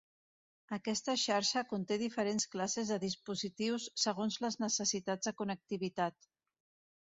Aquesta 0.75 1.13
xarxa 1.23 1.61
conte 1.73 1.97
diferents 2.03 2.47
classes 2.55 2.89
de 2.93 2.97
dispositius 3.03 3.85
segons 4.05 4.39
les 4.47 4.59
necessitats 4.65 5.31
de 5.31 5.35
connectivitat. 5.43 6.29